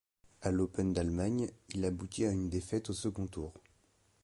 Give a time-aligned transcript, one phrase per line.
[0.41, 3.53] À l'Open d'Allemagne, il aboutit à une défaite au second tour.